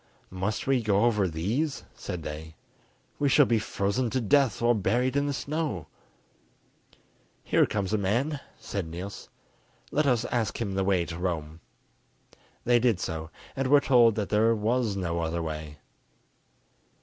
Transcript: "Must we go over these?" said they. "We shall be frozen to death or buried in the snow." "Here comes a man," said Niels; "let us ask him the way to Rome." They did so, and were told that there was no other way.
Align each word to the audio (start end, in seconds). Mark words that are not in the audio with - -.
"Must 0.31 0.65
we 0.65 0.81
go 0.81 1.05
over 1.05 1.27
these?" 1.27 1.83
said 1.93 2.23
they. 2.23 2.55
"We 3.19 3.29
shall 3.29 3.45
be 3.45 3.59
frozen 3.59 4.09
to 4.09 4.19
death 4.19 4.59
or 4.59 4.73
buried 4.73 5.15
in 5.15 5.27
the 5.27 5.31
snow." 5.31 5.85
"Here 7.43 7.67
comes 7.67 7.93
a 7.93 7.99
man," 7.99 8.39
said 8.57 8.87
Niels; 8.87 9.29
"let 9.91 10.07
us 10.07 10.25
ask 10.25 10.59
him 10.59 10.73
the 10.73 10.83
way 10.83 11.05
to 11.05 11.19
Rome." 11.19 11.59
They 12.63 12.79
did 12.79 12.99
so, 12.99 13.29
and 13.55 13.67
were 13.67 13.79
told 13.79 14.15
that 14.15 14.29
there 14.29 14.55
was 14.55 14.95
no 14.95 15.19
other 15.19 15.43
way. 15.43 15.77